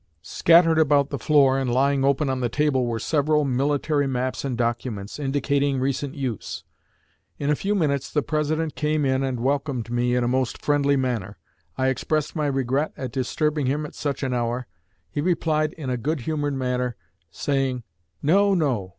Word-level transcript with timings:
Scattered 0.23 0.79
about 0.79 1.11
the 1.11 1.19
floor 1.19 1.59
and 1.59 1.71
lying 1.71 2.03
open 2.03 2.27
on 2.27 2.39
the 2.39 2.49
table 2.49 2.87
were 2.87 2.97
several 2.97 3.45
military 3.45 4.07
maps 4.07 4.43
and 4.43 4.57
documents, 4.57 5.19
indicating 5.19 5.79
recent 5.79 6.15
use. 6.15 6.63
In 7.37 7.51
a 7.51 7.55
few 7.55 7.75
minutes 7.75 8.11
the 8.11 8.23
President 8.23 8.73
came 8.73 9.05
in 9.05 9.21
and 9.21 9.39
welcomed 9.41 9.91
me 9.91 10.15
in 10.15 10.23
a 10.23 10.27
most 10.27 10.59
friendly 10.65 10.95
manner; 10.97 11.37
I 11.77 11.89
expressed 11.89 12.35
my 12.35 12.47
regret 12.47 12.93
at 12.97 13.11
disturbing 13.11 13.67
him 13.67 13.85
at 13.85 13.93
such 13.93 14.23
an 14.23 14.33
hour. 14.33 14.65
He 15.11 15.21
replied 15.21 15.71
in 15.73 15.91
a 15.91 15.97
good 15.97 16.21
humored 16.21 16.55
manner, 16.55 16.95
saying, 17.29 17.83
'No, 18.23 18.55
no! 18.55 18.89